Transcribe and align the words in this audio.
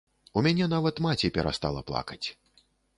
У 0.39 0.41
мяне 0.47 0.69
нават 0.73 1.03
маці 1.07 1.33
перастала 1.37 1.87
плакаць. 1.93 2.23